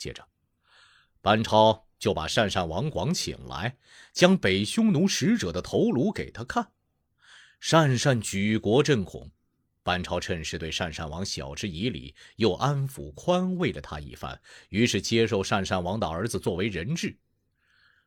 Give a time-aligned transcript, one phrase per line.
[0.00, 0.26] 接着，
[1.20, 3.76] 班超就把鄯善王广请来，
[4.14, 6.72] 将北匈奴使者的头颅给他看。
[7.62, 9.30] 鄯善举国震恐，
[9.82, 14.40] 班超趁势对鄯善王晓之以礼，又安抚宽慰了他一番，
[14.70, 17.18] 于是接受鄯善王的儿子作为人质。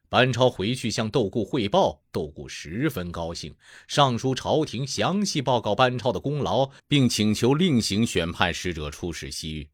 [0.10, 3.56] 班超回去向窦固汇报，窦固十分高兴，
[3.88, 9.70] 上书朝廷详细报告班超的功劳，并请求另行选派使者出使西域。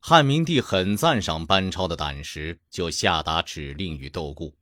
[0.00, 4.56] 汉明帝很赞赏班超的胆识，就下达指令与窦固：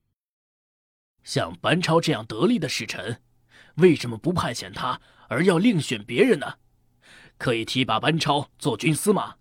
[1.23, 3.23] 像班超这样得力的使臣，
[3.77, 6.55] 为什么不派遣他，而要另选别人呢？
[7.39, 9.37] 可以提拔班超做军司马，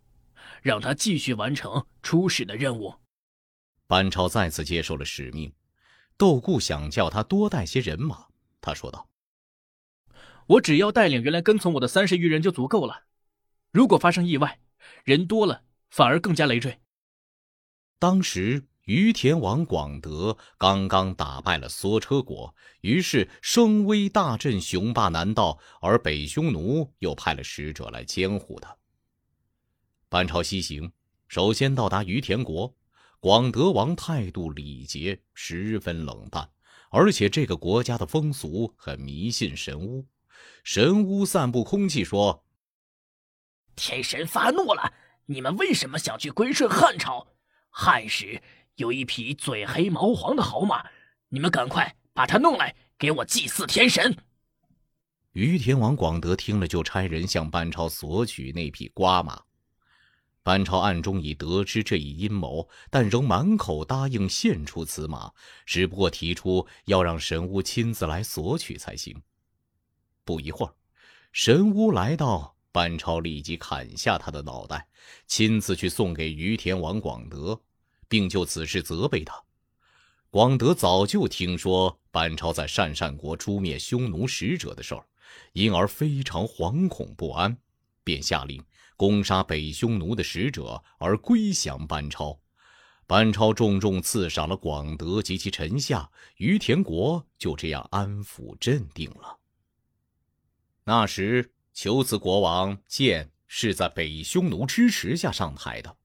[0.61, 2.95] 让他继续完成出使的任务。
[3.87, 5.53] 班超再次接受了使命，
[6.17, 8.25] 窦固想叫他多带些人马。
[8.59, 9.07] 他说道
[10.45, 13.03] ：“我只要带领原来跟从我的三十余人就足够了。
[13.71, 14.59] 如果发生意外，
[15.03, 15.63] 人多了
[15.95, 16.77] 反而更加累赘。”
[17.97, 28.75] 当时于田王广德刚刚打败了梭车国，于是声威大振，雄霸南道，而北匈奴又派了使者来监护他。
[30.09, 30.91] 班超西行，
[31.29, 32.75] 首先到达于田国。
[33.21, 36.51] 广德王态度礼节十分冷淡，
[36.91, 40.05] 而且这个国家的风俗很迷信神巫。
[40.63, 42.45] 神巫散布空气说
[43.75, 44.93] ：“天神发怒了，
[45.27, 47.27] 你们为什么想去归顺汉朝？
[47.69, 48.41] 汉时
[48.75, 50.85] 有一匹嘴黑毛黄的好马，
[51.29, 54.15] 你们赶快把它弄来给我祭祀天神。”
[55.33, 59.41] 于天王广德听了，就差人向班超索取那匹瓜马。
[60.43, 65.33] 班超暗中已得知这一阴谋，但仍满口答应献出此马，
[65.65, 69.19] 只不过提出要让神巫亲自来索取才行。
[70.23, 70.73] 不一会儿，
[71.33, 74.85] 神巫来到，班超立即砍下他的脑袋，
[75.27, 77.57] 亲自去送给于田王广德，
[78.09, 79.41] 并就此事责备他。
[80.29, 85.07] 广德早就听说班超在鄯善国诛灭匈奴使者的事儿，
[85.53, 87.57] 因而非常惶恐不安，
[88.03, 88.61] 便下令。
[88.97, 92.37] 攻杀北匈奴的使者，而归降班超。
[93.07, 99.39] 班超重重赐赏了广德及其臣下，于田国就这样安抚镇定了。
[100.83, 105.95] 那时，求子国王建是在北匈奴支持下上台的，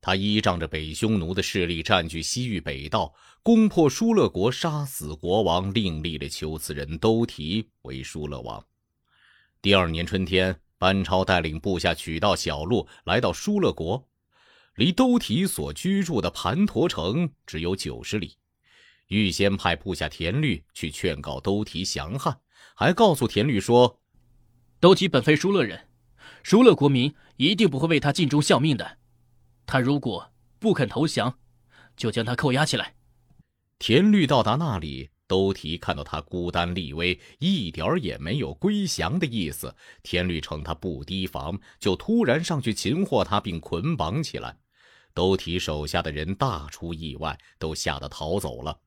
[0.00, 3.12] 他依仗着北匈奴的势力，占据西域北道，
[3.42, 8.64] 攻破疏勒国，杀死国王，另立了求子人都提为疏勒王。
[9.60, 10.60] 第二年春天。
[10.76, 14.06] 班超带领部下取道小路来到疏勒国，
[14.74, 18.36] 离都提所居住的盘陀城只有九十里。
[19.06, 22.38] 预先派部下田律去劝告都提降汉，
[22.74, 23.98] 还告诉田律说
[24.80, 25.88] ：“都提本非疏勒人，
[26.42, 28.98] 疏勒国民一定不会为他尽忠效命的。
[29.66, 31.38] 他如果不肯投降，
[31.96, 32.94] 就将他扣押起来。”
[33.78, 35.10] 田律到达那里。
[35.26, 39.74] 都提看到他孤单立威，一点儿也没有归降的意思。
[40.02, 44.58] 田律称他不提防，就突然上去擒获他，并捆绑起来。
[45.14, 48.78] 都提手下的人大出意外，都吓得逃走了。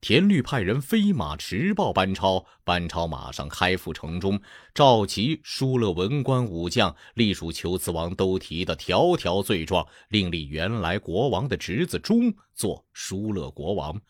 [0.00, 4.40] 田律派人飞马驰报班超，班超马上开赴城中，
[4.74, 14.00] 召集疏勒文官武将，隶属求辞王都提的条条罪状，另立原来国王的侄子忠做疏勒国王。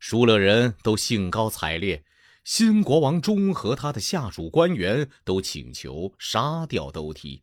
[0.00, 2.02] 疏勒人都兴高采烈，
[2.42, 7.42] 新国王中和他的下属官员都请求杀掉都提，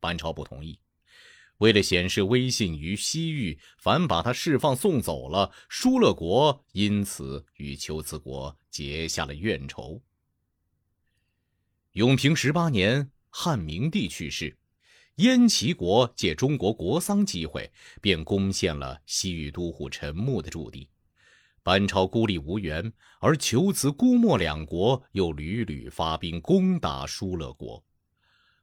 [0.00, 0.81] 班超不同意。
[1.62, 5.52] 为了显示威信于西域，反把他释放送走了。
[5.68, 10.02] 疏勒国因此与求辞国结下了怨仇。
[11.92, 14.58] 永平十八年，汉明帝去世，
[15.18, 20.88] 燕齐国借中国国丧机会，便攻陷了西域都护陈穆的驻地。
[21.62, 27.84] 班超孤立无援，而求辞、姑墨两国又屡屡发兵攻打疏勒国。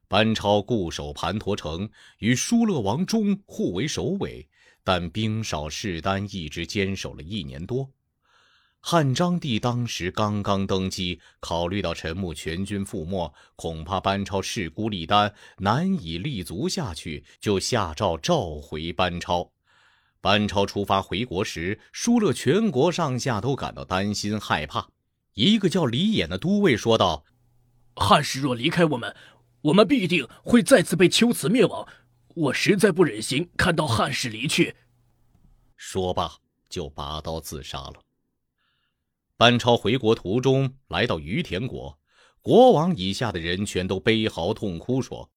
[0.10, 1.88] 班超固守盘陀城，
[2.18, 4.50] 与疏勒王忠互为首尾，
[4.84, 7.92] 但兵少势单，一直坚守了一年多。
[8.82, 19.52] 汉章帝当时刚刚登基，考虑到陈穆全军覆没，恐怕班超势孤力单，难以立足下去，就下诏召回班超。
[20.22, 24.90] 班超出发回国时，疏勒全国上下都感到担心害怕。
[25.36, 27.26] 一个叫李衍的都尉说道
[27.96, 29.16] ：“汉室若离开我们，
[29.62, 31.88] 我们必定会再次被秋辞灭亡。
[32.36, 34.76] 我实在不忍心看到汉室离去。”
[35.76, 36.38] 说罢
[36.70, 37.96] 就拔刀自杀了。
[39.38, 41.98] 班超回国途中来到于田国，
[42.42, 45.32] 国王以下的人全都悲嚎痛哭，说：“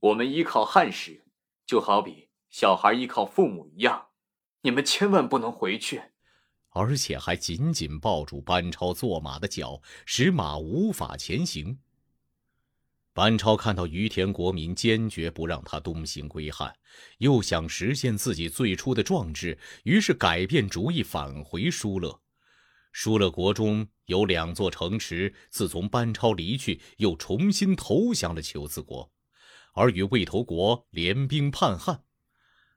[0.00, 1.24] 我们依靠汉室，
[1.64, 4.06] 就好比……”小孩依靠父母一样，
[4.62, 6.00] 你们千万不能回去。
[6.70, 11.78] 而且还紧紧抱住班超坐马的脚，使马无法前行。
[13.16, 16.76] 班超看到于田国民坚决不让他东行归汉，
[17.16, 22.20] 又想实现自己最初的壮志，于是改变主意，返回疏勒。
[22.92, 29.10] 疏勒国中有两座城池，自从班超离去，又重新投降了求子国，
[29.72, 32.02] 而与魏头国联兵叛汉。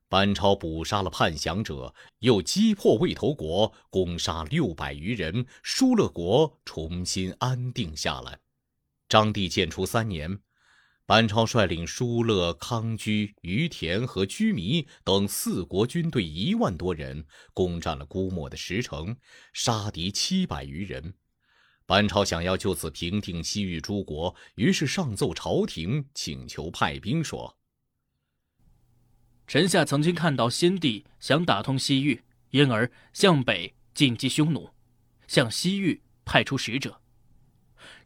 [0.08, 8.40] 班超捕杀了叛降者，又击破魏头国，攻杀六百余人，疏勒国重新安定下来。
[9.10, 10.40] 章帝建初三年，
[11.08, 17.26] 班超率领疏勒、康居、于田和居弥等四国军队一万多人，
[17.56, 19.18] 攻占了姑墨的石城，
[19.52, 21.16] 杀敌七百余人。
[21.88, 27.58] 班超想要就此平定西域诸国，于是上奏朝廷，请求派兵说。
[29.48, 32.22] 臣下曾经看到先帝想打通西域，
[32.52, 34.70] 因而向北进击匈奴，
[35.28, 37.02] 向西域派出使者。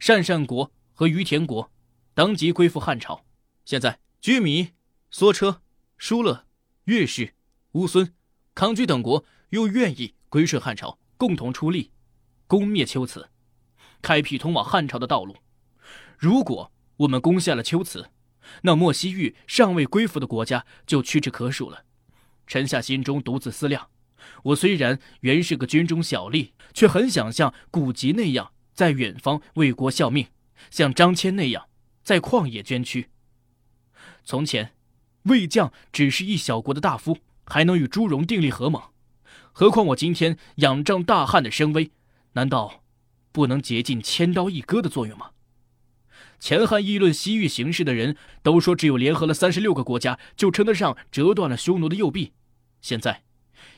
[0.00, 1.70] 鄯善国和于田国
[2.14, 3.24] 当即归附汉朝。
[3.64, 4.70] 现在居弥、
[5.12, 5.60] 梭车、
[5.98, 6.46] 疏勒、
[6.84, 7.34] 越氏、
[7.72, 8.14] 乌孙、
[8.54, 11.90] 康居等国又愿意归顺汉朝，共同出力
[12.46, 13.28] 攻灭龟兹，
[14.00, 15.36] 开辟通往汉朝的道路。
[16.16, 18.10] 如果我们攻下了龟兹，
[18.62, 21.84] 那莫西域尚未归附的国家就屈指可数了。
[22.46, 23.88] 臣下心中独自思量：
[24.42, 30.26] 我虽然原是个军中小吏，却很想像古籍那样，在远方为国效命；
[30.70, 31.68] 像张骞那样，
[32.02, 33.08] 在旷野捐躯。
[34.24, 34.74] 从前，
[35.24, 38.82] 魏将只是一小国的大夫，还能与朱荣订立合盟，
[39.52, 41.90] 何况我今天仰仗大汉的声威，
[42.32, 42.82] 难道
[43.32, 45.30] 不能竭尽千刀一割的作用吗？
[46.40, 52.32] 前汉议论西域形势的人都说，只有联合了三十六个国家，就称得上折断了匈奴的右臂。
[52.82, 53.22] 现在，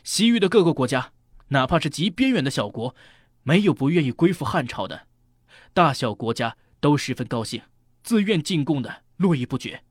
[0.02, 1.12] 西域的各个国家，
[1.48, 2.96] 哪怕是极边远的小国，
[3.44, 5.06] 没有不愿意归附汉朝的，
[5.72, 7.60] 大小国家都十分高兴，
[8.04, 9.82] 自愿进贡的络绎不绝。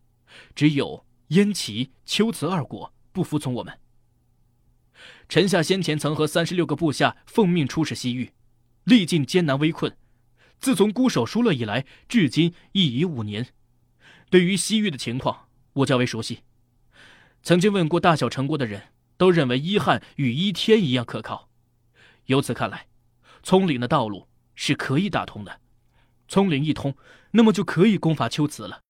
[0.55, 3.77] 只有燕、齐、龟兹二国不服从我们。
[5.27, 8.31] 臣下先前曾和三十六个部下奉命出使西域，
[8.85, 9.93] 历尽艰难危困。
[10.57, 13.45] 自从孤守疏勒以来，至今已已五年。
[14.29, 16.43] 对于西域的情况，我较为熟悉。
[17.43, 21.49] 曾经问过大小城国的人，都认为伊汉与伊天一样可靠。
[22.27, 22.87] 由此看来，
[23.43, 25.59] 葱岭的道路是可以打通的。
[26.27, 26.95] 聪灵一通，
[27.31, 28.84] 那么就可以攻伐秋瓷了。